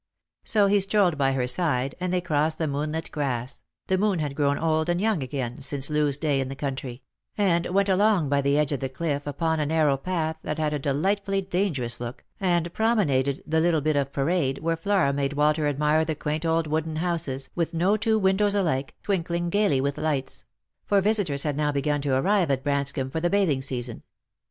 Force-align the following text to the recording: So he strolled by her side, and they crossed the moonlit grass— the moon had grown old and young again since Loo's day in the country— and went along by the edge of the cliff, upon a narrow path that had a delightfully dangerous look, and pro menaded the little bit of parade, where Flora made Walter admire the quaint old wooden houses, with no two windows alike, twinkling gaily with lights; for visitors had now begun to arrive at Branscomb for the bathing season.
So 0.43 0.65
he 0.65 0.79
strolled 0.79 1.15
by 1.15 1.33
her 1.33 1.45
side, 1.45 1.93
and 1.99 2.11
they 2.11 2.21
crossed 2.21 2.57
the 2.57 2.65
moonlit 2.67 3.11
grass— 3.11 3.61
the 3.87 3.99
moon 3.99 4.17
had 4.17 4.33
grown 4.33 4.57
old 4.57 4.89
and 4.89 4.99
young 4.99 5.21
again 5.21 5.61
since 5.61 5.91
Loo's 5.91 6.17
day 6.17 6.39
in 6.41 6.49
the 6.49 6.55
country— 6.55 7.03
and 7.37 7.67
went 7.67 7.87
along 7.87 8.27
by 8.27 8.41
the 8.41 8.57
edge 8.57 8.71
of 8.71 8.79
the 8.79 8.89
cliff, 8.89 9.27
upon 9.27 9.59
a 9.59 9.65
narrow 9.67 9.97
path 9.97 10.37
that 10.41 10.57
had 10.57 10.73
a 10.73 10.79
delightfully 10.79 11.39
dangerous 11.43 11.99
look, 12.01 12.23
and 12.39 12.73
pro 12.73 12.95
menaded 12.95 13.41
the 13.45 13.59
little 13.59 13.79
bit 13.81 13.95
of 13.95 14.11
parade, 14.11 14.57
where 14.57 14.75
Flora 14.75 15.13
made 15.13 15.33
Walter 15.33 15.67
admire 15.67 16.03
the 16.03 16.15
quaint 16.15 16.47
old 16.47 16.65
wooden 16.65 16.95
houses, 16.95 17.51
with 17.53 17.71
no 17.75 17.95
two 17.95 18.17
windows 18.17 18.55
alike, 18.55 18.95
twinkling 19.03 19.51
gaily 19.51 19.79
with 19.79 19.99
lights; 19.99 20.45
for 20.83 20.99
visitors 20.99 21.43
had 21.43 21.55
now 21.55 21.71
begun 21.71 22.01
to 22.01 22.15
arrive 22.15 22.49
at 22.49 22.63
Branscomb 22.63 23.11
for 23.11 23.19
the 23.19 23.29
bathing 23.29 23.61
season. 23.61 24.01